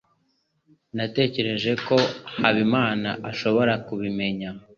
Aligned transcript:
Natekereje 0.97 1.71
ko 1.87 1.95
Habimana 2.39 3.09
ashaka 3.31 3.73
kubimenya. 3.87 4.49